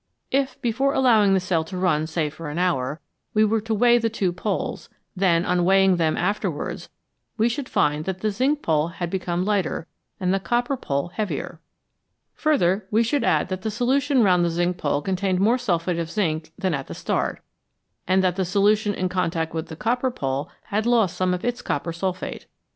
[0.31, 2.99] If, before allowing the cell to run, say for an hour,
[3.35, 6.89] we were to weigh the two poles, then, on weighing them again afterwards,
[7.37, 9.85] we should find that the zinc pole had become lighter,
[10.19, 11.61] and the copper pole heavier.
[12.33, 16.09] Further, we should find that the solution round the zinc pole contained more sulphate of
[16.09, 17.39] zinc than at the start,
[18.07, 21.61] and that the solution in contact with the copper pole had lost some of its
[21.61, 22.47] copper sulphate.